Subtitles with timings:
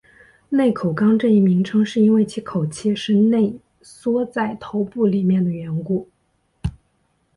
[0.49, 3.53] 内口纲这一名称是因为其口器是内
[3.83, 6.09] 缩在头部里面的缘故。